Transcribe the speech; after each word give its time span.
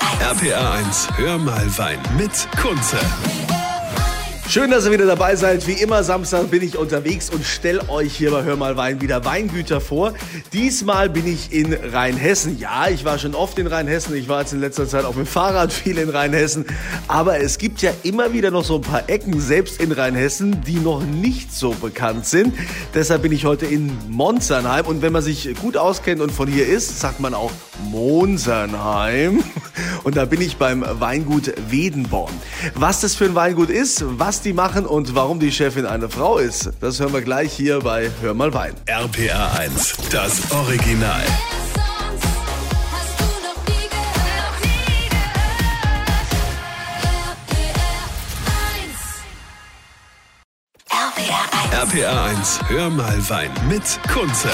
RPA 0.00 0.72
1, 0.78 1.08
hör 1.16 1.38
mal 1.38 1.66
Wein 1.76 1.98
mit 2.16 2.48
Kunze. 2.60 2.98
Schön, 4.48 4.72
dass 4.72 4.84
ihr 4.84 4.90
wieder 4.90 5.06
dabei 5.06 5.36
seid. 5.36 5.68
Wie 5.68 5.74
immer, 5.74 6.02
Samstag 6.02 6.50
bin 6.50 6.62
ich 6.62 6.76
unterwegs 6.76 7.30
und 7.30 7.44
stelle 7.44 7.88
euch 7.88 8.16
hier 8.16 8.32
bei 8.32 8.42
Hör 8.42 8.56
mal 8.56 8.76
Wein 8.76 9.00
wieder 9.00 9.24
Weingüter 9.24 9.80
vor. 9.80 10.12
Diesmal 10.52 11.08
bin 11.08 11.26
ich 11.26 11.52
in 11.52 11.72
Rheinhessen. 11.72 12.58
Ja, 12.58 12.88
ich 12.88 13.04
war 13.04 13.18
schon 13.18 13.36
oft 13.36 13.60
in 13.60 13.68
Rheinhessen. 13.68 14.16
Ich 14.16 14.28
war 14.28 14.40
jetzt 14.40 14.52
in 14.52 14.58
letzter 14.58 14.88
Zeit 14.88 15.04
auch 15.04 15.14
mit 15.14 15.26
dem 15.26 15.30
Fahrrad 15.30 15.72
viel 15.72 15.98
in 15.98 16.08
Rheinhessen. 16.08 16.64
Aber 17.06 17.38
es 17.40 17.58
gibt 17.58 17.80
ja 17.80 17.92
immer 18.02 18.32
wieder 18.32 18.50
noch 18.50 18.64
so 18.64 18.76
ein 18.76 18.80
paar 18.80 19.08
Ecken, 19.08 19.40
selbst 19.40 19.80
in 19.80 19.92
Rheinhessen, 19.92 20.62
die 20.62 20.80
noch 20.80 21.00
nicht 21.04 21.54
so 21.54 21.70
bekannt 21.70 22.26
sind. 22.26 22.52
Deshalb 22.92 23.22
bin 23.22 23.30
ich 23.30 23.44
heute 23.44 23.66
in 23.66 23.92
Monzernheim. 24.08 24.86
Und 24.86 25.02
wenn 25.02 25.12
man 25.12 25.22
sich 25.22 25.54
gut 25.60 25.76
auskennt 25.76 26.20
und 26.20 26.32
von 26.32 26.48
hier 26.48 26.66
ist, 26.66 26.98
sagt 26.98 27.20
man 27.20 27.34
auch 27.34 27.52
Monsernheim. 27.88 29.44
Und 30.04 30.16
da 30.16 30.24
bin 30.24 30.40
ich 30.40 30.56
beim 30.56 30.84
Weingut 30.88 31.52
Wedenborn. 31.68 32.32
Was 32.74 33.00
das 33.00 33.14
für 33.14 33.24
ein 33.26 33.34
Weingut 33.34 33.70
ist, 33.70 34.04
was 34.18 34.40
die 34.42 34.52
machen 34.52 34.86
und 34.86 35.14
warum 35.14 35.40
die 35.40 35.52
Chefin 35.52 35.86
eine 35.86 36.08
Frau 36.08 36.38
ist, 36.38 36.70
das 36.80 37.00
hören 37.00 37.12
wir 37.12 37.22
gleich 37.22 37.52
hier 37.52 37.80
bei 37.80 38.10
Hör 38.20 38.34
mal 38.34 38.52
Wein. 38.54 38.74
RPA 38.86 39.52
1, 39.58 39.94
das 40.10 40.50
Original. 40.50 41.22
Sonst 41.74 42.34
hast 42.92 43.20
du 43.20 43.24
noch 43.46 43.56
nie 43.66 43.88
gehört, 43.88 44.60
nie 44.62 45.08
gehört. 45.08 46.20
RPR 51.12 51.88
1. 51.88 51.94
RPA 51.94 52.24
1, 52.26 52.60
hör 52.68 52.90
mal 52.90 53.28
Wein 53.28 53.50
mit 53.68 53.98
Kunze. 54.12 54.50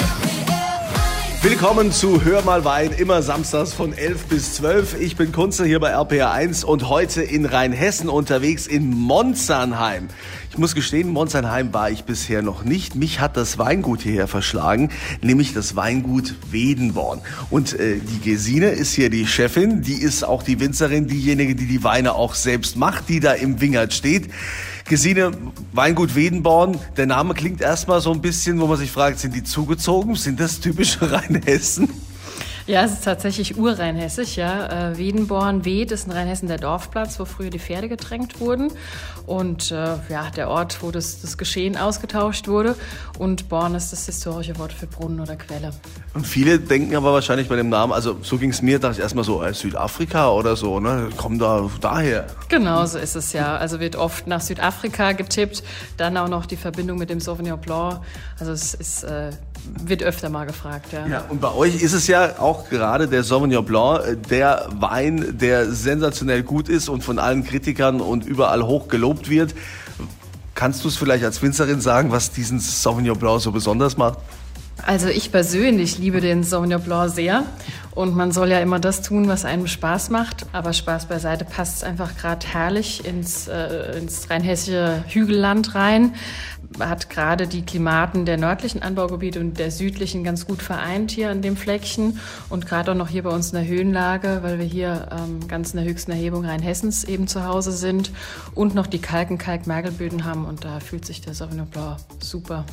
Willkommen 1.43 1.91
zu 1.91 2.25
Hör 2.25 2.41
mal 2.41 2.65
Wein, 2.65 2.91
immer 2.91 3.21
samstags 3.21 3.71
von 3.71 3.93
11 3.93 4.25
bis 4.25 4.55
12. 4.55 4.99
Ich 4.99 5.15
bin 5.15 5.31
Kunze 5.31 5.65
hier 5.65 5.79
bei 5.79 5.91
RPA 5.91 6.31
1 6.31 6.63
und 6.63 6.89
heute 6.89 7.21
in 7.21 7.45
Rheinhessen 7.45 8.09
unterwegs 8.09 8.65
in 8.65 8.89
Monzernheim. 8.89 10.07
Ich 10.49 10.57
muss 10.57 10.73
gestehen, 10.73 11.09
Monzernheim 11.09 11.73
war 11.73 11.91
ich 11.91 12.05
bisher 12.05 12.41
noch 12.41 12.63
nicht. 12.63 12.95
Mich 12.95 13.19
hat 13.19 13.37
das 13.37 13.59
Weingut 13.59 14.01
hierher 14.01 14.27
verschlagen, 14.27 14.89
nämlich 15.21 15.53
das 15.53 15.75
Weingut 15.75 16.33
Wedenborn. 16.49 17.21
Und 17.51 17.79
äh, 17.79 17.99
die 17.99 18.19
Gesine 18.19 18.69
ist 18.69 18.95
hier 18.95 19.11
die 19.11 19.27
Chefin, 19.27 19.83
die 19.83 20.01
ist 20.01 20.23
auch 20.23 20.41
die 20.41 20.59
Winzerin, 20.59 21.07
diejenige, 21.07 21.53
die 21.53 21.67
die 21.67 21.83
Weine 21.83 22.15
auch 22.15 22.33
selbst 22.33 22.75
macht, 22.75 23.09
die 23.09 23.19
da 23.19 23.33
im 23.33 23.61
Wingert 23.61 23.93
steht. 23.93 24.31
Gesine, 24.87 25.31
Weingut 25.73 26.15
Wedenborn, 26.15 26.79
der 26.95 27.07
Name 27.07 27.33
klingt 27.33 27.59
erstmal 27.59 27.99
so 27.99 28.11
ein 28.11 28.21
bisschen, 28.21 28.59
wo 28.61 28.67
man 28.67 28.77
sich 28.77 28.91
fragt, 28.91 29.19
sind 29.19 29.35
die 29.35 29.43
zugezogen? 29.43 30.15
Sind 30.15 30.39
das 30.39 30.61
typische 30.61 31.11
Rheinhessen? 31.11 31.89
Ja, 32.67 32.83
es 32.83 32.91
ist 32.91 33.05
tatsächlich 33.05 33.57
urrheinhessisch, 33.57 34.35
ja. 34.35 34.91
Äh, 34.91 34.97
Wedenborn, 34.97 35.63
Wed 35.63 35.93
ist 35.93 36.05
in 36.05 36.11
Rheinhessen 36.11 36.49
der 36.49 36.57
Dorfplatz, 36.57 37.17
wo 37.17 37.23
früher 37.23 37.49
die 37.49 37.59
Pferde 37.59 37.87
getränkt 37.87 38.41
wurden. 38.41 38.73
Und 39.25 39.71
äh, 39.71 39.95
ja, 40.09 40.29
der 40.35 40.49
Ort, 40.49 40.83
wo 40.83 40.91
das, 40.91 41.21
das 41.21 41.37
Geschehen 41.37 41.77
ausgetauscht 41.77 42.49
wurde. 42.49 42.75
Und 43.19 43.47
Born 43.47 43.73
ist 43.73 43.93
das 43.93 44.05
historische 44.05 44.59
Wort 44.59 44.73
für 44.73 44.85
Brunnen 44.85 45.21
oder 45.21 45.37
Quelle. 45.37 45.71
Und 46.13 46.27
viele 46.27 46.59
denken 46.59 46.93
aber 46.97 47.13
wahrscheinlich 47.13 47.47
bei 47.47 47.55
dem 47.55 47.69
Namen, 47.69 47.93
also 47.93 48.17
so 48.21 48.37
ging 48.37 48.49
es 48.49 48.61
mir, 48.61 48.79
dachte 48.79 48.95
ich 48.95 49.01
erstmal 49.01 49.23
so, 49.23 49.41
äh, 49.41 49.53
Südafrika 49.53 50.29
oder 50.31 50.57
so, 50.57 50.81
ne? 50.81 51.07
Kommen 51.15 51.39
da 51.39 51.69
daher. 51.79 52.27
Genau 52.49 52.85
so 52.85 52.97
ist 52.97 53.15
es 53.15 53.31
ja. 53.31 53.55
Also 53.55 53.79
wird 53.79 53.95
oft 53.95 54.27
nach 54.27 54.41
Südafrika 54.41 55.13
getippt, 55.13 55.63
dann 55.95 56.17
auch 56.17 56.27
noch 56.27 56.45
die 56.45 56.57
Verbindung 56.57 56.97
mit 56.97 57.09
dem 57.09 57.21
Sauvignon 57.21 57.61
Blanc. 57.61 58.01
Also 58.41 58.51
es 58.51 58.73
ist, 58.73 59.03
äh, 59.03 59.29
wird 59.85 60.03
öfter 60.03 60.29
mal 60.29 60.45
gefragt, 60.45 60.91
ja. 60.91 61.07
Ja, 61.07 61.23
und 61.29 61.41
bei 61.41 61.53
euch 61.53 61.81
ist 61.81 61.93
es 61.93 62.07
ja 62.07 62.39
auch 62.39 62.69
gerade 62.69 63.07
der 63.07 63.23
Sauvignon 63.23 63.65
Blanc, 63.65 64.05
äh, 64.05 64.15
der 64.15 64.67
Wein, 64.71 65.37
der 65.37 65.71
sensationell 65.71 66.43
gut 66.43 66.69
ist 66.69 66.89
und 66.89 67.03
von 67.03 67.19
allen 67.19 67.43
Kritikern 67.43 68.01
und 68.01 68.25
überall 68.25 68.63
hoch 68.63 68.87
gelobt 68.87 69.29
wird. 69.29 69.53
Kannst 70.55 70.83
du 70.83 70.87
es 70.87 70.97
vielleicht 70.97 71.23
als 71.23 71.41
Winzerin 71.41 71.81
sagen, 71.81 72.11
was 72.11 72.31
diesen 72.31 72.59
Sauvignon 72.59 73.17
Blanc 73.17 73.41
so 73.41 73.51
besonders 73.51 73.97
macht? 73.97 74.17
Also 74.85 75.09
ich 75.09 75.31
persönlich 75.31 75.97
liebe 75.97 76.21
den 76.21 76.43
Sauvignon 76.43 76.81
Blanc 76.81 77.13
sehr. 77.13 77.43
Und 77.97 78.15
man 78.15 78.31
soll 78.31 78.49
ja 78.49 78.59
immer 78.59 78.79
das 78.79 79.01
tun, 79.01 79.27
was 79.27 79.43
einem 79.43 79.65
Spaß 79.65 80.11
macht. 80.11 80.45
Aber 80.53 80.71
Spaß 80.71 81.07
beiseite 81.07 81.45
passt 81.45 81.83
einfach 81.83 82.15
gerade 82.15 82.45
herrlich 82.45 83.05
ins, 83.05 83.47
äh, 83.47 83.97
ins 83.97 84.29
rheinhessische 84.29 85.03
Hügelland 85.07 85.73
rein. 85.73 86.13
Hat 86.79 87.09
gerade 87.09 87.47
die 87.47 87.63
Klimaten 87.63 88.25
der 88.25 88.37
nördlichen 88.37 88.83
Anbaugebiete 88.83 89.39
und 89.39 89.57
der 89.57 89.71
südlichen 89.71 90.23
ganz 90.23 90.45
gut 90.45 90.61
vereint 90.61 91.09
hier 91.09 91.31
an 91.31 91.41
dem 91.41 91.57
Fleckchen. 91.57 92.19
Und 92.49 92.67
gerade 92.67 92.91
auch 92.91 92.95
noch 92.95 93.09
hier 93.09 93.23
bei 93.23 93.31
uns 93.31 93.51
in 93.51 93.55
der 93.55 93.67
Höhenlage, 93.67 94.39
weil 94.43 94.59
wir 94.59 94.65
hier 94.65 95.09
ähm, 95.11 95.47
ganz 95.47 95.73
in 95.73 95.77
der 95.79 95.89
höchsten 95.89 96.11
Erhebung 96.11 96.45
Rheinhessens 96.45 97.03
eben 97.03 97.27
zu 97.27 97.45
Hause 97.45 97.71
sind. 97.71 98.11
Und 98.53 98.75
noch 98.75 98.85
die 98.85 98.99
Kalken-Kalk-Mergelböden 98.99 100.23
haben. 100.23 100.45
Und 100.45 100.65
da 100.65 100.79
fühlt 100.81 101.03
sich 101.03 101.21
der 101.21 101.33
Sauvignon 101.33 101.65
Blanc 101.65 101.97
super 102.19 102.63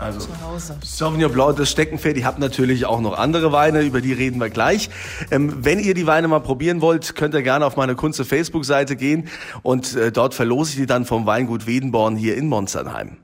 Also 0.00 0.20
zu 0.20 0.40
Hause. 0.42 0.76
Sauvignon 0.82 1.30
Blanc, 1.30 1.56
das 1.56 1.70
Steckenpferd, 1.70 2.16
ihr 2.16 2.24
habt 2.24 2.38
natürlich 2.38 2.86
auch 2.86 3.00
noch 3.00 3.18
andere 3.18 3.52
Weine, 3.52 3.82
über 3.82 4.00
die 4.00 4.12
reden 4.12 4.40
wir 4.40 4.50
gleich. 4.50 4.88
Ähm, 5.30 5.64
wenn 5.64 5.78
ihr 5.78 5.94
die 5.94 6.06
Weine 6.06 6.28
mal 6.28 6.40
probieren 6.40 6.80
wollt, 6.80 7.14
könnt 7.14 7.34
ihr 7.34 7.42
gerne 7.42 7.66
auf 7.66 7.76
meine 7.76 7.94
Kunze 7.94 8.24
Facebook-Seite 8.24 8.96
gehen 8.96 9.28
und 9.62 9.94
äh, 9.94 10.10
dort 10.10 10.34
verlose 10.34 10.70
ich 10.70 10.76
die 10.76 10.86
dann 10.86 11.04
vom 11.04 11.26
Weingut 11.26 11.66
Wedenborn 11.66 12.16
hier 12.16 12.36
in 12.36 12.48
Monsternheim. 12.48 13.18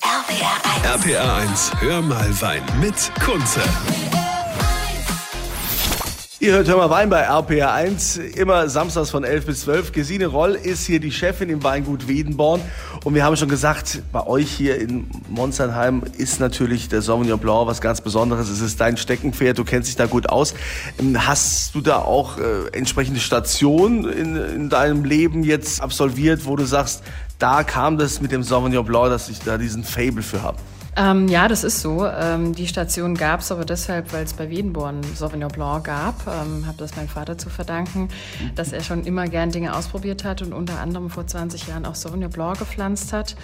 RPR 0.00 0.98
1. 0.98 1.06
RPA 1.06 1.36
1, 1.36 1.72
hör 1.80 2.02
mal 2.02 2.40
Wein 2.40 2.62
mit 2.80 3.12
Kunze. 3.24 3.60
Ihr 6.42 6.54
hört 6.54 6.66
Hör 6.66 6.76
mal 6.76 6.90
Wein 6.90 7.08
bei 7.08 7.20
RPR 7.20 7.72
1, 7.72 8.16
immer 8.16 8.68
samstags 8.68 9.10
von 9.10 9.22
11 9.22 9.46
bis 9.46 9.60
12. 9.60 9.92
Gesine 9.92 10.26
Roll 10.26 10.56
ist 10.56 10.84
hier 10.84 10.98
die 10.98 11.12
Chefin 11.12 11.48
im 11.50 11.62
Weingut 11.62 12.08
Wedenborn. 12.08 12.60
Und 13.04 13.14
wir 13.14 13.24
haben 13.24 13.36
schon 13.36 13.48
gesagt, 13.48 14.02
bei 14.10 14.26
euch 14.26 14.50
hier 14.50 14.80
in 14.80 15.06
Monsternheim 15.28 16.02
ist 16.18 16.40
natürlich 16.40 16.88
der 16.88 17.00
Sauvignon 17.00 17.38
Blanc 17.38 17.68
was 17.68 17.80
ganz 17.80 18.00
Besonderes. 18.00 18.48
Es 18.48 18.60
ist 18.60 18.80
dein 18.80 18.96
Steckenpferd, 18.96 19.56
du 19.56 19.62
kennst 19.62 19.88
dich 19.88 19.94
da 19.94 20.06
gut 20.06 20.30
aus. 20.30 20.54
Ähm, 20.98 21.28
Hast 21.28 21.76
du 21.76 21.80
da 21.80 21.98
auch 21.98 22.38
äh, 22.38 22.76
entsprechende 22.76 23.20
Stationen 23.20 24.08
in, 24.08 24.34
in 24.34 24.68
deinem 24.68 25.04
Leben 25.04 25.44
jetzt 25.44 25.80
absolviert, 25.80 26.44
wo 26.44 26.56
du 26.56 26.64
sagst, 26.64 27.04
da 27.38 27.62
kam 27.62 27.98
das 27.98 28.20
mit 28.20 28.32
dem 28.32 28.42
Sauvignon 28.42 28.84
Blanc, 28.84 29.10
dass 29.10 29.28
ich 29.28 29.38
da 29.38 29.58
diesen 29.58 29.84
Fable 29.84 30.22
für 30.22 30.42
habe? 30.42 30.58
Ähm, 30.94 31.28
ja, 31.28 31.48
das 31.48 31.64
ist 31.64 31.80
so. 31.80 32.06
Ähm, 32.06 32.54
die 32.54 32.66
Station 32.66 33.14
gab 33.14 33.40
es 33.40 33.50
aber 33.50 33.64
deshalb, 33.64 34.12
weil 34.12 34.24
es 34.24 34.34
bei 34.34 34.50
Wedenborn 34.50 35.00
Sauvignon 35.14 35.50
Blanc 35.50 35.84
gab. 35.84 36.26
Ähm, 36.26 36.66
habe 36.66 36.76
das 36.76 36.96
meinem 36.96 37.08
Vater 37.08 37.38
zu 37.38 37.48
verdanken, 37.48 38.08
dass 38.56 38.72
er 38.72 38.82
schon 38.82 39.04
immer 39.04 39.26
gern 39.26 39.50
Dinge 39.50 39.74
ausprobiert 39.74 40.24
hat 40.24 40.42
und 40.42 40.52
unter 40.52 40.80
anderem 40.80 41.08
vor 41.08 41.26
20 41.26 41.66
Jahren 41.66 41.86
auch 41.86 41.94
Sauvignon 41.94 42.30
Blanc 42.30 42.58
gepflanzt 42.58 43.14
hat. 43.14 43.36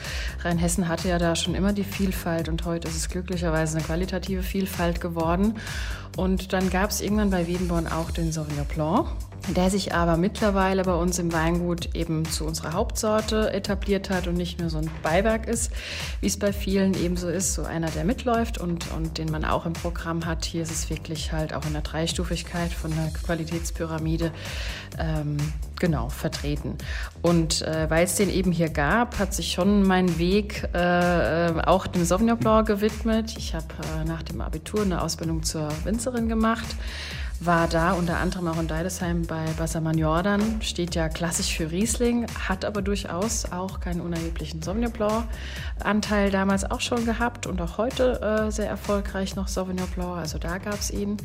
Rheinhessen 0.45 0.89
hatte 0.89 1.09
ja 1.09 1.19
da 1.19 1.37
schon 1.37 1.55
immer 1.55 1.73
die 1.73 1.85
Vielfalt 1.85 2.51
und 2.51 2.67
heute 2.67 2.87
ist 2.89 2.97
es 2.97 3.09
glücklicherweise 3.09 3.79
eine 3.79 3.87
qualitative 3.87 4.43
Vielfalt 4.43 5.01
geworden. 5.01 5.55
Und 6.19 6.53
dann 6.53 6.69
gab 6.69 6.91
es 6.91 7.01
irgendwann 7.01 7.31
bei 7.31 7.47
Wedenborn 7.47 7.87
auch 7.87 8.11
den 8.11 8.31
Sauvignon 8.31 8.67
Blanc 8.67 9.09
der 9.55 9.71
sich 9.71 9.95
aber 9.95 10.17
mittlerweile 10.17 10.83
bei 10.83 10.95
uns 10.95 11.19
im 11.19 11.33
Weingut 11.33 11.95
eben 11.95 12.25
zu 12.25 12.45
unserer 12.45 12.73
Hauptsorte 12.73 13.53
etabliert 13.53 14.11
hat 14.11 14.27
und 14.27 14.35
nicht 14.35 14.61
nur 14.61 14.71
so 14.71 14.79
ein 14.79 14.91
Beiwerk 15.03 15.47
ist, 15.47 15.73
wie 16.21 16.27
es 16.27 16.39
bei 16.39 16.53
vielen 16.53 16.95
eben 16.95 17.17
so 17.17 17.29
ist, 17.29 17.55
so 17.55 17.65
einer, 17.65 17.91
der 17.91 18.05
mitläuft 18.05 18.59
und, 18.59 18.91
und 18.93 19.19
den 19.19 19.31
man 19.31 19.45
auch 19.45 19.67
im 19.67 19.73
Programm 19.73 20.27
hat. 20.27 20.45
Hier 20.45 20.63
ist 20.63 20.71
es 20.71 20.91
wirklich 20.91 21.33
halt 21.33 21.55
auch 21.55 21.65
in 21.67 21.73
der 21.73 21.83
Dreistufigkeit 21.83 22.73
von 22.73 22.91
der 22.91 23.11
Qualitätspyramide 23.25 24.33
ähm, 24.99 25.37
genau 25.79 26.09
vertreten. 26.09 26.77
Und 27.23 27.63
äh, 27.63 27.89
weil 27.89 28.05
es 28.05 28.17
den 28.17 28.31
eben 28.31 28.53
hier 28.53 28.69
gab, 28.69 29.19
hat 29.19 29.35
sich 29.35 29.53
schon 29.53 29.83
mein 29.83 30.19
Weg 30.19 30.69
äh, 30.75 31.49
äh, 31.49 31.61
auch 31.65 31.87
dem 31.87 32.05
Sauvignon 32.05 32.39
Blanc 32.39 32.67
gewidmet. 32.67 33.35
Ich 33.39 33.55
habe 33.55 33.67
äh, 34.01 34.05
nach 34.05 34.23
dem 34.23 34.41
Abitur 34.41 34.83
eine 34.83 35.03
Ausbildung 35.03 35.43
zur 35.43 35.69
Winzerin 35.85 36.29
gemacht 36.29 36.67
war 37.41 37.69
da 37.69 37.93
unter 37.93 38.19
anderem 38.19 38.49
auch 38.49 38.59
in 38.59 38.67
Deidesheim 38.67 39.23
bei 39.23 39.45
Bassermann 39.57 39.97
Jordan, 39.97 40.61
steht 40.61 40.95
ja 40.95 41.09
klassisch 41.09 41.57
für 41.57 41.71
Riesling, 41.71 42.27
hat 42.49 42.65
aber 42.65 42.83
durchaus 42.83 43.51
auch 43.53 43.81
keinen 43.81 44.01
unerheblichen 44.01 44.63
Sauvignon 44.63 44.93
Blanc 44.93 45.25
Anteil 45.83 46.31
damals 46.31 46.69
auch 46.69 46.81
schon 46.81 47.05
gehabt 47.05 47.47
und 47.47 47.61
auch 47.61 47.79
heute 47.79 48.21
äh, 48.21 48.51
sehr 48.51 48.69
erfolgreich 48.69 49.37
noch 49.37 49.49
Sauvignon 49.49 49.89
Blanc, 49.95 50.19
also 50.19 50.39
da 50.39 50.59
gab 50.59 50.81
es 50.81 50.91
ihn. 50.91 51.17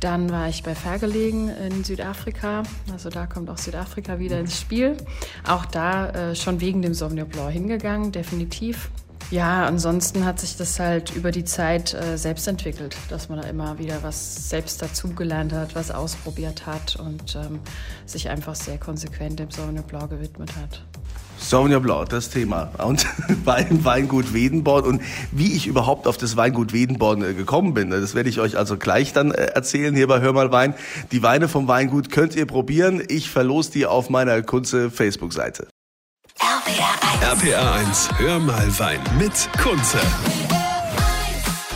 Dann 0.00 0.30
war 0.30 0.48
ich 0.48 0.62
bei 0.62 0.74
Vergelegen 0.74 1.48
in 1.48 1.84
Südafrika, 1.84 2.64
also 2.92 3.08
da 3.08 3.26
kommt 3.26 3.48
auch 3.48 3.58
Südafrika 3.58 4.18
wieder 4.18 4.40
ins 4.40 4.60
Spiel. 4.60 4.96
Auch 5.46 5.64
da 5.66 6.10
äh, 6.10 6.34
schon 6.34 6.60
wegen 6.60 6.82
dem 6.82 6.94
Sauvignon 6.94 7.28
Blanc 7.28 7.52
hingegangen, 7.52 8.10
definitiv. 8.12 8.90
Ja, 9.30 9.64
ansonsten 9.66 10.24
hat 10.24 10.38
sich 10.38 10.56
das 10.56 10.78
halt 10.78 11.14
über 11.16 11.30
die 11.30 11.44
Zeit 11.44 11.94
äh, 11.94 12.16
selbst 12.16 12.46
entwickelt, 12.46 12.96
dass 13.08 13.28
man 13.28 13.40
da 13.40 13.48
immer 13.48 13.78
wieder 13.78 14.02
was 14.02 14.48
selbst 14.48 14.80
dazugelernt 14.82 15.52
hat, 15.52 15.74
was 15.74 15.90
ausprobiert 15.90 16.66
hat 16.66 16.96
und 16.96 17.34
ähm, 17.36 17.60
sich 18.06 18.28
einfach 18.28 18.54
sehr 18.54 18.78
konsequent 18.78 19.40
dem 19.40 19.50
Sauvignon 19.50 19.84
Blanc 19.84 20.10
gewidmet 20.10 20.54
hat. 20.56 20.84
Sauvignon 21.38 21.82
Blanc, 21.82 22.08
das 22.08 22.30
Thema. 22.30 22.70
Und 22.78 23.06
beim 23.44 23.84
Weingut 23.84 24.32
Wedenborn 24.32 24.84
und 24.84 25.02
wie 25.32 25.52
ich 25.52 25.66
überhaupt 25.66 26.06
auf 26.06 26.16
das 26.16 26.36
Weingut 26.36 26.72
Wedenborn 26.72 27.22
äh, 27.22 27.34
gekommen 27.34 27.74
bin, 27.74 27.90
das 27.90 28.14
werde 28.14 28.28
ich 28.28 28.40
euch 28.40 28.56
also 28.56 28.76
gleich 28.76 29.12
dann 29.12 29.30
äh, 29.30 29.46
erzählen 29.46 29.94
hier 29.94 30.06
bei 30.06 30.20
Hör 30.20 30.32
mal 30.32 30.52
Wein. 30.52 30.74
Die 31.12 31.22
Weine 31.22 31.48
vom 31.48 31.66
Weingut 31.66 32.10
könnt 32.10 32.36
ihr 32.36 32.46
probieren. 32.46 33.02
Ich 33.08 33.30
verlose 33.30 33.72
die 33.72 33.86
auf 33.86 34.10
meiner 34.10 34.42
Kunze 34.42 34.90
Facebook-Seite. 34.90 35.66
RPR 36.74 37.22
1. 37.22 37.22
RPA 37.22 37.74
1, 37.74 38.08
hör 38.18 38.38
mal 38.40 38.78
Wein 38.80 38.98
mit 39.16 39.48
Kunze. 39.62 39.98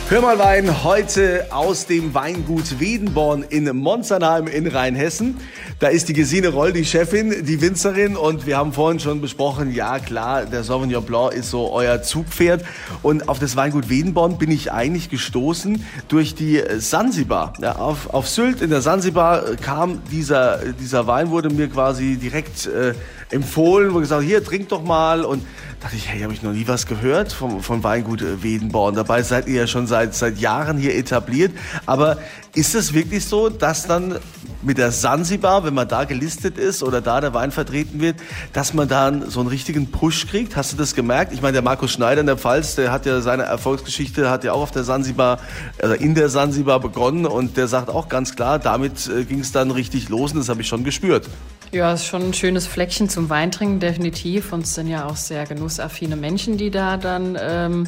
Hör 0.09 0.21
mal 0.21 0.37
Wein 0.39 0.83
heute 0.83 1.47
aus 1.51 1.85
dem 1.85 2.13
Weingut 2.13 2.81
Wedenborn 2.81 3.43
in 3.43 3.73
Monzernheim 3.77 4.47
in 4.47 4.67
Rheinhessen. 4.67 5.37
Da 5.79 5.87
ist 5.87 6.09
die 6.09 6.13
Gesine 6.13 6.49
Roll, 6.49 6.73
die 6.73 6.83
Chefin, 6.83 7.45
die 7.45 7.61
Winzerin 7.61 8.17
und 8.17 8.45
wir 8.45 8.57
haben 8.57 8.73
vorhin 8.73 8.99
schon 8.99 9.21
besprochen, 9.21 9.73
ja 9.73 9.99
klar, 9.99 10.45
der 10.45 10.63
Sauvignon 10.63 11.05
Blanc 11.05 11.31
ist 11.31 11.51
so 11.51 11.71
euer 11.71 12.01
Zugpferd 12.01 12.65
und 13.01 13.29
auf 13.29 13.39
das 13.39 13.55
Weingut 13.55 13.89
Wedenborn 13.89 14.37
bin 14.37 14.51
ich 14.51 14.73
eigentlich 14.73 15.09
gestoßen 15.09 15.85
durch 16.09 16.35
die 16.35 16.61
Sansibar. 16.77 17.53
Ja, 17.61 17.75
auf, 17.75 18.09
auf 18.09 18.27
Sylt 18.27 18.61
in 18.61 18.69
der 18.71 18.81
Sansibar 18.81 19.55
kam 19.61 20.01
dieser, 20.11 20.57
dieser 20.73 21.07
Wein, 21.07 21.29
wurde 21.29 21.49
mir 21.49 21.69
quasi 21.69 22.17
direkt 22.17 22.65
äh, 22.65 22.95
empfohlen, 23.31 23.91
wurde 23.91 24.01
gesagt, 24.01 24.23
hier, 24.23 24.43
trink 24.43 24.69
doch 24.69 24.83
mal 24.83 25.23
und 25.23 25.45
dachte 25.79 25.95
ich, 25.95 26.09
hey, 26.09 26.21
habe 26.21 26.33
ich 26.33 26.41
noch 26.41 26.51
nie 26.51 26.67
was 26.67 26.87
gehört 26.87 27.31
vom, 27.31 27.61
vom 27.61 27.83
Weingut 27.83 28.21
äh, 28.21 28.43
Wedenborn. 28.43 28.95
Dabei 28.95 29.23
seid 29.23 29.47
ihr 29.47 29.61
ja 29.61 29.67
schon 29.67 29.87
seit, 29.87 30.13
seit 30.13 30.37
Jahren 30.37 30.77
hier 30.77 30.95
etabliert. 30.95 31.51
Aber 31.85 32.17
ist 32.53 32.75
es 32.75 32.93
wirklich 32.93 33.25
so, 33.25 33.49
dass 33.49 33.87
dann 33.87 34.15
mit 34.61 34.77
der 34.77 34.91
Sansibar, 34.91 35.63
wenn 35.63 35.73
man 35.73 35.87
da 35.87 36.03
gelistet 36.03 36.57
ist 36.57 36.83
oder 36.83 36.99
da 36.99 37.21
der 37.21 37.33
Wein 37.33 37.51
vertreten 37.51 38.01
wird, 38.01 38.17
dass 38.51 38.73
man 38.73 38.89
dann 38.89 39.29
so 39.29 39.39
einen 39.39 39.49
richtigen 39.49 39.89
Push 39.89 40.27
kriegt? 40.27 40.55
Hast 40.55 40.73
du 40.73 40.77
das 40.77 40.95
gemerkt? 40.95 41.31
Ich 41.31 41.41
meine, 41.41 41.53
der 41.53 41.61
Markus 41.61 41.91
Schneider 41.91 42.21
in 42.21 42.27
der 42.27 42.37
Pfalz, 42.37 42.75
der 42.75 42.91
hat 42.91 43.05
ja 43.05 43.21
seine 43.21 43.43
Erfolgsgeschichte, 43.43 44.29
hat 44.29 44.43
ja 44.43 44.51
auch 44.53 44.61
auf 44.61 44.71
der 44.71 44.83
Sansibar, 44.83 45.39
also 45.81 45.95
in 45.95 46.15
der 46.15 46.29
Sansibar 46.29 46.79
begonnen 46.79 47.25
und 47.25 47.55
der 47.55 47.67
sagt 47.67 47.89
auch 47.89 48.09
ganz 48.09 48.35
klar, 48.35 48.59
damit 48.59 49.07
äh, 49.07 49.23
ging 49.23 49.39
es 49.39 49.51
dann 49.51 49.71
richtig 49.71 50.09
los 50.09 50.33
und 50.33 50.39
das 50.39 50.49
habe 50.49 50.61
ich 50.61 50.67
schon 50.67 50.83
gespürt. 50.83 51.29
Ja, 51.71 51.93
ist 51.93 52.05
schon 52.05 52.23
ein 52.23 52.33
schönes 52.33 52.65
Fleckchen 52.65 53.09
zum 53.09 53.29
Weintrinken, 53.29 53.79
definitiv. 53.79 54.53
Und 54.53 54.63
es 54.63 54.73
sind 54.73 54.87
ja 54.87 55.05
auch 55.05 55.15
sehr 55.15 55.45
genussaffine 55.45 56.15
Menschen, 56.15 56.57
die 56.57 56.71
da 56.71 56.97
dann 56.97 57.37
ähm, 57.39 57.87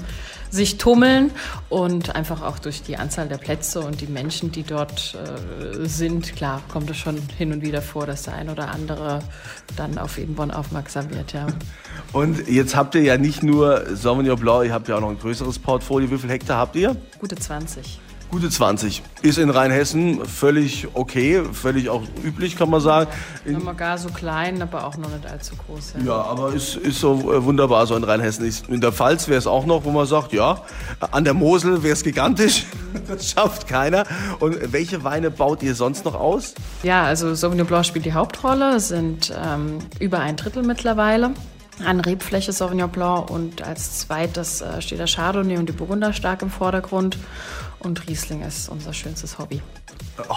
sich 0.52 0.78
tummeln. 0.78 1.32
Und 1.70 2.16
einfach 2.16 2.44
auch 2.44 2.60
durch 2.60 2.84
die 2.84 2.98
Anzahl 2.98 3.28
der 3.28 3.38
Plätze 3.38 3.80
und 3.80 4.00
die 4.00 4.06
Menschen, 4.06 4.52
die 4.52 4.62
dort 4.62 5.16
äh, 5.16 5.88
sind, 5.88 6.36
klar, 6.36 6.62
kommt 6.72 6.92
es 6.92 6.98
schon 6.98 7.18
hin 7.40 7.52
und 7.54 7.64
wieder 7.64 7.82
vor, 7.82 8.06
dass 8.06 8.24
der 8.24 8.36
ein 8.36 8.50
oder 8.50 8.70
andere 8.70 9.24
dann 9.78 9.98
auf 9.98 10.20
Edenborn 10.20 10.52
aufmerksam 10.52 11.10
wird, 11.10 11.34
ja. 11.34 11.48
Und 12.14 12.48
jetzt 12.48 12.76
habt 12.76 12.94
ihr 12.94 13.02
ja 13.02 13.18
nicht 13.18 13.42
nur 13.42 13.96
Sauvignon 13.96 14.40
Blanc, 14.40 14.66
ihr 14.66 14.74
habt 14.74 14.90
ja 14.90 14.98
auch 14.98 15.02
noch 15.02 15.10
ein 15.10 15.20
größeres 15.20 15.58
Portfolio. 15.58 16.12
Wie 16.12 16.18
viel 16.20 16.30
Hektar 16.30 16.58
habt 16.58 16.76
ihr? 16.76 16.96
Gute 17.20 17.36
20. 17.36 18.00
Gute 18.32 18.50
20. 18.50 19.04
Ist 19.24 19.38
in 19.38 19.50
Rheinhessen 19.50 20.26
völlig 20.26 20.88
okay, 20.94 21.44
völlig 21.52 21.90
auch 21.90 22.04
üblich, 22.24 22.56
kann 22.56 22.70
man 22.70 22.80
sagen. 22.80 23.12
In, 23.44 23.60
Immer 23.60 23.74
gar 23.74 23.98
so 23.98 24.08
klein, 24.08 24.62
aber 24.62 24.88
auch 24.88 24.96
noch 24.96 25.10
nicht 25.10 25.26
allzu 25.30 25.54
groß. 25.58 25.96
Ja. 26.00 26.06
ja, 26.06 26.22
aber 26.22 26.54
ist, 26.54 26.78
ist 26.78 27.02
so 27.02 27.34
äh, 27.34 27.44
wunderbar 27.44 27.86
so 27.88 27.96
in 27.98 28.06
Rheinhessen. 28.06 28.50
In 28.70 28.80
der 28.80 28.94
Pfalz 28.94 29.28
wäre 29.28 29.38
es 29.38 29.48
auch 29.48 29.66
noch, 29.66 29.84
wo 29.84 29.92
man 29.92 30.06
sagt, 30.06 30.32
ja, 30.32 30.62
an 31.12 31.26
der 31.26 31.34
Mosel 31.34 31.84
wäre 31.84 31.94
es 31.94 32.04
gigantisch. 32.04 32.66
Das 33.08 33.32
schafft 33.32 33.68
keiner. 33.68 34.04
Und 34.40 34.74
welche 34.74 35.04
Weine 35.06 35.32
baut 35.32 35.64
ihr 35.64 35.76
sonst 35.76 36.04
noch 36.04 36.14
aus? 36.14 36.54
Ja, 36.84 37.04
also 37.04 37.34
Sauvignon 37.36 37.66
Blanc 37.66 37.86
spielt 37.86 38.04
die 38.04 38.14
Hauptrolle, 38.14 38.82
sind 38.82 39.34
ähm, 39.44 39.80
über 40.00 40.20
ein 40.20 40.36
Drittel 40.36 40.64
mittlerweile 40.64 41.32
an 41.86 42.00
Rebfläche 42.00 42.52
Sauvignon 42.52 42.90
Blanc 42.90 43.30
und 43.30 43.62
als 43.62 44.00
zweites 44.00 44.62
äh, 44.62 44.82
steht 44.82 45.00
der 45.00 45.08
Chardonnay 45.08 45.58
und 45.58 45.68
die 45.68 45.74
Burgunder 45.74 46.14
stark 46.14 46.42
im 46.42 46.50
Vordergrund 46.50 47.18
und 47.84 48.08
Riesling 48.08 48.42
ist 48.42 48.70
unser 48.70 48.94
schönstes 48.94 49.38
Hobby. 49.38 49.62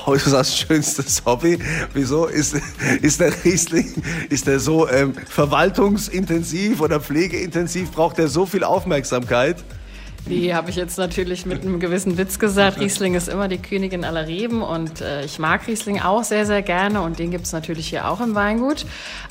Oh, 0.06 0.16
sagst 0.16 0.56
schönstes 0.56 1.22
Hobby. 1.26 1.58
Wieso 1.92 2.26
ist, 2.26 2.56
ist 3.02 3.20
der 3.20 3.32
Riesling, 3.44 3.92
ist 4.30 4.46
der 4.46 4.58
so 4.58 4.88
ähm, 4.88 5.14
verwaltungsintensiv 5.14 6.80
oder 6.80 7.00
pflegeintensiv? 7.00 7.90
Braucht 7.92 8.18
er 8.18 8.28
so 8.28 8.46
viel 8.46 8.64
Aufmerksamkeit? 8.64 9.62
Die 10.26 10.54
habe 10.54 10.70
ich 10.70 10.76
jetzt 10.76 10.96
natürlich 10.96 11.44
mit 11.44 11.62
einem 11.62 11.80
gewissen 11.80 12.16
Witz 12.16 12.38
gesagt. 12.38 12.80
Riesling 12.80 13.14
ist 13.14 13.28
immer 13.28 13.46
die 13.46 13.58
Königin 13.58 14.04
aller 14.04 14.26
Reben 14.26 14.62
und 14.62 15.02
äh, 15.02 15.24
ich 15.24 15.38
mag 15.38 15.66
Riesling 15.66 16.00
auch 16.00 16.24
sehr, 16.24 16.46
sehr 16.46 16.62
gerne 16.62 17.02
und 17.02 17.18
den 17.18 17.30
gibt 17.30 17.44
es 17.44 17.52
natürlich 17.52 17.88
hier 17.88 18.08
auch 18.08 18.22
im 18.22 18.34
Weingut. 18.34 18.86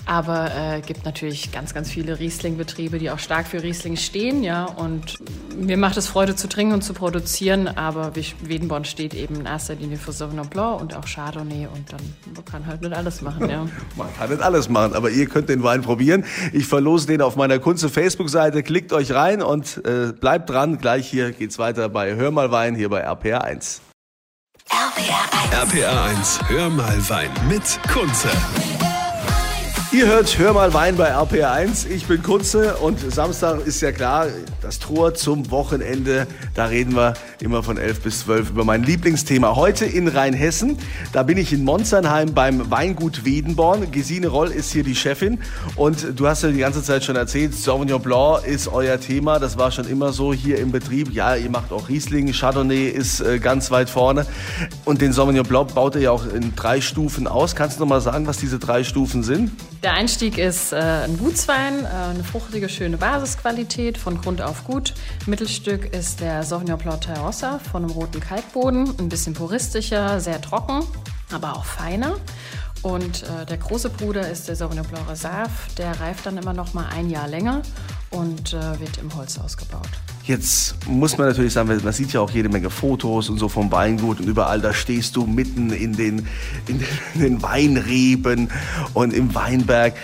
Aber 0.06 0.52
äh, 0.54 0.82
gibt 0.82 1.06
natürlich 1.06 1.52
ganz, 1.52 1.74
ganz 1.74 1.90
viele 1.90 2.20
Riesling-Betriebe, 2.20 3.00
die 3.00 3.10
auch 3.10 3.20
stark 3.20 3.48
für 3.48 3.64
Riesling 3.64 3.96
stehen, 3.96 4.44
ja. 4.44 4.66
Und 4.66 5.18
mir 5.58 5.78
macht 5.78 5.98
es 5.98 6.08
Freude 6.08 6.36
zu 6.36 6.48
trinken 6.48 6.74
und 6.74 6.84
zu 6.84 6.94
produzieren, 6.94 7.68
aber 7.68 8.12
Wedenborn 8.16 8.86
steht 8.86 9.14
eben 9.14 9.36
in 9.36 9.46
erster 9.46 9.76
Linie 9.76 9.98
für 9.98 10.12
Sauvignon 10.12 10.50
Blanc 10.50 10.82
und 10.82 10.96
auch 10.96 11.06
Chardonnay 11.06 11.68
und 11.74 11.92
dann 11.92 12.02
man 12.36 12.46
kann 12.46 12.68
halt 12.68 12.82
nicht 12.82 12.94
alles 12.94 13.22
machen, 13.22 13.50
ja. 13.50 13.66
Man 13.96 14.08
kann 14.18 14.30
nicht 14.30 14.42
alles 14.42 14.70
machen, 14.70 14.94
aber 14.94 15.10
ihr 15.10 15.28
könnt 15.28 15.50
den 15.50 15.64
Wein 15.64 15.82
probieren. 15.82 16.26
Ich 16.52 16.66
verlose 16.66 17.08
den 17.08 17.22
auf 17.22 17.36
meiner 17.36 17.60
Kunze 17.60 17.90
Facebook-Seite. 17.90 18.64
Klickt 18.64 18.92
euch 18.92 19.12
rein 19.12 19.42
und 19.42 19.82
äh, 19.86 20.12
bleibt 20.12 20.50
dran. 20.50 20.80
Gleich 20.84 21.10
hier 21.10 21.32
geht's 21.32 21.58
weiter 21.60 21.88
bei 21.88 22.14
Hör 22.14 22.30
mal 22.30 22.52
Wein 22.52 22.76
hier 22.76 22.90
bei 22.90 23.00
RPR 23.00 23.46
1. 23.46 23.82
RPR 24.70 25.70
1. 25.70 25.74
RPA 25.74 26.06
1, 26.08 26.40
hör 26.50 26.70
mal 26.70 27.10
Wein 27.10 27.32
mit 27.48 27.80
Kunze. 27.90 28.28
Ihr 29.94 30.08
hört 30.08 30.40
Hör 30.40 30.54
mal 30.54 30.74
Wein 30.74 30.98
bei 30.98 31.10
RPR 31.10 31.52
1. 31.52 31.86
Ich 31.86 32.08
bin 32.08 32.24
Kunze 32.24 32.78
und 32.78 33.00
Samstag 33.14 33.64
ist 33.68 33.80
ja 33.82 33.92
klar, 33.92 34.26
das 34.60 34.80
Tor 34.80 35.14
zum 35.14 35.52
Wochenende. 35.52 36.26
Da 36.56 36.66
reden 36.66 36.96
wir 36.96 37.14
immer 37.40 37.62
von 37.62 37.78
11 37.78 38.02
bis 38.02 38.22
12 38.22 38.50
über 38.50 38.66
mein 38.66 38.82
Lieblingsthema. 38.82 39.56
Heute 39.56 39.86
in 39.86 40.08
Rheinhessen. 40.08 40.80
Da 41.12 41.22
bin 41.22 41.38
ich 41.38 41.54
in 41.54 41.64
Monzernheim 41.64 42.34
beim 42.34 42.72
Weingut 42.72 43.24
Wedenborn. 43.24 43.92
Gesine 43.92 44.30
Roll 44.30 44.50
ist 44.50 44.72
hier 44.72 44.84
die 44.84 44.96
Chefin. 44.96 45.38
Und 45.76 46.20
du 46.20 46.26
hast 46.28 46.42
ja 46.42 46.50
die 46.50 46.58
ganze 46.58 46.82
Zeit 46.82 47.04
schon 47.04 47.16
erzählt, 47.16 47.54
Sauvignon 47.54 48.02
Blanc 48.02 48.48
ist 48.48 48.68
euer 48.70 49.00
Thema. 49.00 49.38
Das 49.38 49.60
war 49.60 49.70
schon 49.70 49.88
immer 49.88 50.12
so 50.12 50.34
hier 50.34 50.58
im 50.58 50.72
Betrieb. 50.72 51.14
Ja, 51.14 51.36
ihr 51.36 51.52
macht 51.52 51.72
auch 51.72 51.88
Riesling. 51.88 52.34
Chardonnay 52.34 52.88
ist 52.88 53.22
äh, 53.22 53.38
ganz 53.38 53.70
weit 53.70 53.92
vorne. 53.92 54.26
Und 54.86 55.02
den 55.02 55.14
Sauvignon 55.14 55.46
Blanc 55.46 55.76
baut 55.76 55.94
ihr 55.94 56.02
ja 56.02 56.12
auch 56.12 56.26
in 56.26 56.56
drei 56.56 56.82
Stufen 56.82 57.28
aus. 57.28 57.56
Kannst 57.56 57.78
du 57.78 57.82
noch 57.82 57.90
mal 57.90 58.02
sagen, 58.02 58.26
was 58.26 58.38
diese 58.38 58.58
drei 58.58 58.84
Stufen 58.84 59.22
sind? 59.22 59.52
Der 59.84 59.96
Einstieg 59.96 60.38
ist 60.38 60.72
äh, 60.72 60.78
ein 60.78 61.18
Gutswein, 61.18 61.84
äh, 61.84 61.88
eine 61.88 62.24
fruchtige, 62.24 62.70
schöne 62.70 62.96
Basisqualität, 62.96 63.98
von 63.98 64.22
Grund 64.22 64.42
auf 64.42 64.64
gut. 64.64 64.94
Mittelstück 65.26 65.94
ist 65.94 66.22
der 66.22 66.44
Sauvignon 66.44 66.78
Blanc 66.78 67.02
Terrossa 67.02 67.60
von 67.60 67.84
einem 67.84 67.92
roten 67.92 68.22
Kalkboden, 68.22 68.98
ein 68.98 69.10
bisschen 69.10 69.34
puristischer, 69.34 70.22
sehr 70.22 70.40
trocken, 70.40 70.84
aber 71.34 71.58
auch 71.58 71.66
feiner. 71.66 72.16
Und 72.82 73.24
äh, 73.24 73.46
der 73.46 73.58
große 73.58 73.90
Bruder 73.90 74.30
ist 74.30 74.48
der 74.48 74.56
Sauvignon 74.56 74.88
Blanc 74.88 75.10
Reserve, 75.10 75.52
der 75.78 76.00
reift 76.00 76.26
dann 76.26 76.38
immer 76.38 76.54
noch 76.54 76.74
mal 76.74 76.88
ein 76.88 77.10
Jahr 77.10 77.28
länger 77.28 77.62
und 78.10 78.54
äh, 78.54 78.80
wird 78.80 79.00
im 79.00 79.14
Holz 79.14 79.38
ausgebaut. 79.38 79.90
Jetzt 80.26 80.88
muss 80.88 81.18
man 81.18 81.28
natürlich 81.28 81.52
sagen, 81.52 81.82
man 81.84 81.94
sieht 81.94 82.14
ja 82.14 82.22
auch 82.22 82.32
jede 82.32 82.48
Menge 82.48 82.70
Fotos 82.70 83.30
und 83.30 83.40
so 83.40 83.50
vom 83.50 83.70
Weingut 83.74 84.22
und 84.22 84.28
überall, 84.28 84.62
da 84.62 84.74
stehst 84.74 85.18
du 85.18 85.26
mitten 85.26 85.72
in 85.72 85.94
den, 85.94 86.28
in 86.68 86.80
den, 86.80 86.88
in 87.16 87.20
den 87.20 87.42
Weinreben 87.42 88.50
und 88.94 89.14
im 89.14 89.36
Weinberg. 89.36 89.96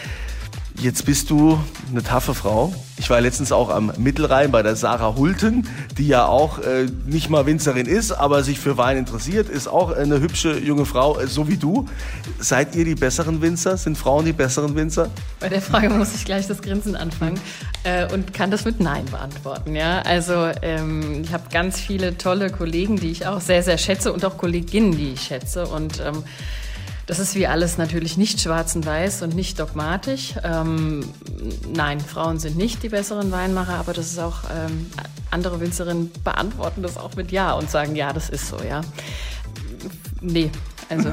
Jetzt 0.82 1.06
bist 1.06 1.30
du 1.30 1.60
eine 1.92 2.04
taffe 2.04 2.34
Frau. 2.34 2.74
Ich 2.98 3.10
war 3.10 3.20
letztens 3.20 3.52
auch 3.52 3.70
am 3.70 3.92
Mittelrhein 3.98 4.50
bei 4.50 4.64
der 4.64 4.78
Sarah 4.78 5.16
Hulten, 5.18 5.68
die 5.98 6.08
ja 6.08 6.26
auch 6.26 6.60
äh, 6.60 6.86
nicht 7.06 7.30
mal 7.30 7.46
Winzerin 7.46 7.86
ist, 7.86 8.14
aber 8.14 8.44
sich 8.44 8.60
für 8.60 8.78
Wein 8.78 8.96
interessiert, 8.96 9.50
ist 9.50 9.68
auch 9.68 9.92
eine 9.92 10.22
hübsche 10.22 10.58
junge 10.58 10.86
Frau, 10.86 11.20
äh, 11.20 11.28
so 11.28 11.50
wie 11.50 11.58
du. 11.58 11.86
Seid 12.40 12.76
ihr 12.76 12.86
die 12.86 12.96
besseren 12.96 13.42
Winzer? 13.42 13.76
Sind 13.76 13.98
Frauen 13.98 14.24
die 14.24 14.32
besseren 14.32 14.74
Winzer? 14.76 15.10
Bei 15.42 15.50
der 15.50 15.62
Frage 15.62 15.90
muss 15.90 16.16
ich 16.16 16.24
gleich 16.24 16.48
das 16.48 16.62
Grinsen 16.62 16.96
anfangen 16.96 17.42
äh, 17.84 18.10
und 18.14 18.34
kann 18.34 18.50
das 18.50 18.64
mit 18.64 18.80
Nein 18.80 19.04
beantworten. 19.12 19.76
Ja? 19.76 20.02
Also 20.04 20.50
ähm, 20.62 21.24
ich 21.24 21.34
habe 21.34 21.44
ganz 21.52 21.78
viele 21.78 22.18
tolle 22.18 22.52
Kollegen, 22.52 22.96
die 22.96 23.12
ich 23.12 23.28
auch 23.28 23.42
sehr, 23.42 23.64
sehr 23.64 23.78
schätze 23.78 24.14
und 24.14 24.24
auch 24.24 24.38
Kolleginnen, 24.38 24.96
die 24.96 25.12
ich 25.12 25.24
schätze. 25.24 25.68
Und 25.68 26.00
ähm, 26.00 26.24
das 27.10 27.18
ist 27.18 27.34
wie 27.34 27.48
alles 27.48 27.80
natürlich 27.80 28.18
nicht 28.18 28.40
schwarz 28.40 28.76
und 28.76 28.86
weiß 28.86 29.24
und 29.24 29.36
nicht 29.36 29.60
dogmatisch. 29.60 30.36
Ähm, 30.44 31.04
nein, 31.74 32.00
Frauen 32.00 32.38
sind 32.38 32.56
nicht 32.56 32.84
die 32.84 32.90
besseren 32.90 33.32
Weinmacher, 33.32 33.74
aber 33.74 33.94
das 33.94 34.12
ist 34.12 34.20
auch, 34.20 34.44
ähm, 34.56 34.86
andere 35.32 35.60
Winzerinnen 35.60 36.12
beantworten 36.24 36.84
das 36.84 36.98
auch 36.98 37.16
mit 37.16 37.32
Ja 37.32 37.54
und 37.54 37.68
sagen, 37.68 37.96
ja, 37.96 38.14
das 38.14 38.30
ist 38.30 38.48
so, 38.48 38.58
ja. 38.62 38.82
Nee, 40.22 40.52
Also 40.90 41.12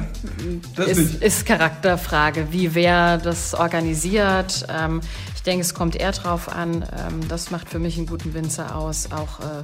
Das 0.75 0.87
ist, 0.87 1.21
ist 1.21 1.45
Charakterfrage, 1.45 2.47
wie 2.51 2.73
wer 2.73 3.17
das 3.17 3.53
organisiert. 3.53 4.65
Ähm, 4.69 5.01
ich 5.35 5.43
denke, 5.43 5.61
es 5.61 5.73
kommt 5.73 5.95
eher 5.95 6.11
drauf 6.11 6.49
an. 6.49 6.81
Ähm, 6.81 7.27
das 7.27 7.51
macht 7.51 7.69
für 7.69 7.79
mich 7.79 7.97
einen 7.97 8.07
guten 8.07 8.33
Winzer 8.33 8.75
aus, 8.75 9.11
auch 9.11 9.39
äh, 9.39 9.63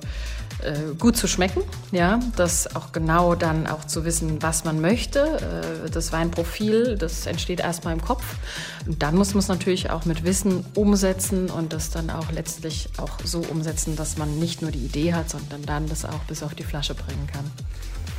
äh, 0.63 0.93
gut 0.98 1.17
zu 1.17 1.27
schmecken. 1.27 1.62
Ja, 1.91 2.20
das 2.36 2.75
auch 2.75 2.91
genau 2.91 3.36
dann 3.36 3.67
auch 3.67 3.86
zu 3.86 4.05
wissen, 4.05 4.41
was 4.41 4.63
man 4.63 4.82
möchte. 4.82 5.84
Äh, 5.86 5.89
das 5.89 6.12
Weinprofil, 6.12 6.96
das 6.98 7.25
entsteht 7.25 7.60
erstmal 7.60 7.93
im 7.93 8.01
Kopf. 8.01 8.24
Und 8.86 9.01
dann 9.01 9.15
muss 9.15 9.34
man 9.34 9.39
es 9.39 9.48
natürlich 9.48 9.89
auch 9.89 10.05
mit 10.05 10.24
Wissen 10.24 10.63
umsetzen 10.75 11.50
und 11.50 11.74
das 11.74 11.89
dann 11.89 12.10
auch 12.10 12.32
letztlich 12.32 12.89
auch 12.98 13.17
so 13.24 13.39
umsetzen, 13.39 13.96
dass 13.96 14.17
man 14.17 14.39
nicht 14.39 14.62
nur 14.62 14.72
die 14.72 14.86
Idee 14.86 15.13
hat, 15.13 15.29
sondern 15.29 15.63
dann 15.63 15.88
das 15.89 16.05
auch 16.05 16.24
bis 16.27 16.43
auf 16.43 16.53
die 16.53 16.63
Flasche 16.63 16.93
bringen 16.93 17.27
kann. 17.32 17.51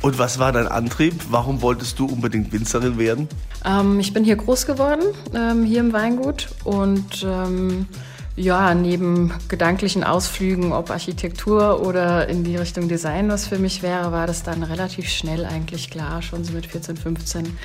Und 0.05 0.19
was 0.19 0.37
war 0.37 0.51
dein 0.51 0.67
Antrieb? 0.67 1.15
Warum 1.31 1.63
wolltest 1.63 1.97
du 1.97 2.05
unbedingt 2.05 2.53
Winzerin 2.53 2.99
werden? 2.99 3.27
Ähm, 3.65 3.99
ich 3.99 4.13
bin 4.13 4.23
hier 4.23 4.35
groß 4.35 4.67
geworden, 4.67 5.01
ähm, 5.33 5.63
hier 5.63 5.79
im 5.79 5.93
Weingut. 5.93 6.49
Und 6.63 7.25
ähm, 7.27 7.87
ja, 8.35 8.75
neben 8.75 9.33
gedanklichen 9.47 10.03
Ausflügen, 10.03 10.73
ob 10.73 10.91
Architektur 10.91 11.81
oder 11.81 12.27
in 12.27 12.43
die 12.43 12.55
Richtung 12.55 12.87
Design, 12.87 13.29
was 13.29 13.47
für 13.47 13.57
mich 13.57 13.81
wäre, 13.81 14.11
war 14.11 14.27
das 14.27 14.43
dann 14.43 14.61
relativ 14.61 15.09
schnell 15.09 15.43
eigentlich 15.43 15.89
klar, 15.89 16.21
schon 16.21 16.43
so 16.43 16.53
mit 16.53 16.67
14, 16.67 16.97
15, 16.97 17.57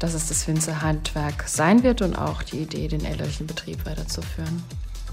dass 0.00 0.14
es 0.14 0.26
das 0.26 0.48
Winzerhandwerk 0.48 1.44
sein 1.46 1.84
wird 1.84 2.02
und 2.02 2.16
auch 2.16 2.42
die 2.42 2.62
Idee, 2.62 2.88
den 2.88 3.04
elterlichen 3.04 3.46
Betrieb 3.46 3.86
weiterzuführen. 3.86 4.64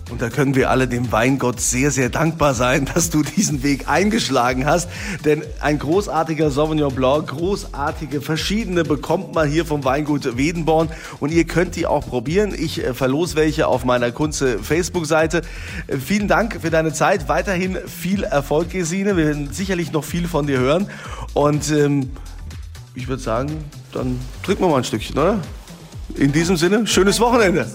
Und 0.10 0.22
da 0.22 0.30
können 0.30 0.56
wir 0.56 0.70
alle 0.70 0.88
dem 0.88 1.12
Weingott 1.12 1.62
sehr, 1.62 1.92
sehr 1.92 2.10
dankbar 2.10 2.54
sein, 2.54 2.86
dass 2.94 3.10
du 3.10 3.24
diesen 3.24 3.64
Weg 3.64 3.88
eingeschlagen 3.88 4.66
hast. 4.66 4.90
Denn 5.24 5.44
ein 5.60 5.80
großartiger 5.80 6.52
Sauvignon 6.52 6.94
Blanc, 6.94 7.28
großartige 7.28 8.22
verschiedene 8.22 8.84
bekommt 8.84 9.34
man 9.34 9.50
hier 9.50 9.66
vom 9.66 9.84
Weingut 9.84 10.38
Wedenborn. 10.38 10.90
Und 11.20 11.32
ihr 11.32 11.46
könnt 11.46 11.76
die 11.76 11.86
auch 11.86 12.06
probieren. 12.06 12.54
Ich 12.58 12.84
äh, 12.84 12.94
verlose 12.94 13.36
welche 13.36 13.68
auf 13.68 13.86
meiner 13.86 14.12
Kunze 14.12 14.60
Facebook-Seite. 14.60 15.42
Äh, 15.88 15.98
vielen 15.98 16.28
Dank 16.28 16.60
für 16.62 16.70
deine 16.70 16.92
Zeit. 16.92 17.30
Weiterhin 17.30 17.78
viel 17.88 18.24
Erfolg, 18.24 18.72
Gesine. 18.72 19.16
Wir 19.16 19.28
werden 19.28 19.54
sicherlich 19.54 19.92
noch 19.92 20.04
viel 20.04 20.28
von 20.28 20.48
dir 20.48 20.60
hören. 20.60 20.88
Und 21.34 21.72
ähm, 21.72 22.12
ich 22.96 23.08
würde 23.08 23.22
sagen, 23.22 23.64
dann 23.94 24.20
trinken 24.44 24.64
wir 24.64 24.70
mal 24.70 24.78
ein 24.78 24.84
Stückchen, 24.84 25.18
oder? 25.18 25.40
In 26.16 26.34
diesem 26.34 26.58
Sinne, 26.58 26.86
schönes 26.88 27.20
Wochenende. 27.22 27.66